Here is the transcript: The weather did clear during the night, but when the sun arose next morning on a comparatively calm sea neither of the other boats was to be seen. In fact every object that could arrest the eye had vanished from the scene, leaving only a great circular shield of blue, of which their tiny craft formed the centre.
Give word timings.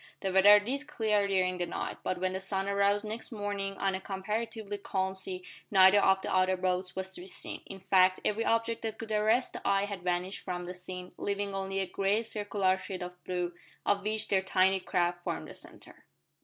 The 0.21 0.33
weather 0.33 0.59
did 0.59 0.87
clear 0.87 1.27
during 1.27 1.59
the 1.59 1.67
night, 1.67 1.97
but 2.01 2.17
when 2.17 2.33
the 2.33 2.39
sun 2.39 2.67
arose 2.67 3.03
next 3.03 3.31
morning 3.31 3.77
on 3.77 3.93
a 3.93 4.01
comparatively 4.01 4.79
calm 4.79 5.13
sea 5.13 5.43
neither 5.69 5.99
of 5.99 6.23
the 6.23 6.33
other 6.33 6.57
boats 6.57 6.95
was 6.95 7.11
to 7.11 7.21
be 7.21 7.27
seen. 7.27 7.61
In 7.67 7.81
fact 7.81 8.19
every 8.25 8.43
object 8.43 8.81
that 8.81 8.97
could 8.97 9.11
arrest 9.11 9.53
the 9.53 9.61
eye 9.63 9.85
had 9.85 10.01
vanished 10.01 10.39
from 10.43 10.65
the 10.65 10.73
scene, 10.73 11.11
leaving 11.17 11.53
only 11.53 11.81
a 11.81 11.85
great 11.85 12.23
circular 12.23 12.79
shield 12.79 13.03
of 13.03 13.23
blue, 13.25 13.53
of 13.85 14.01
which 14.03 14.27
their 14.27 14.41
tiny 14.41 14.79
craft 14.79 15.23
formed 15.23 15.47
the 15.47 15.53
centre. 15.53 16.03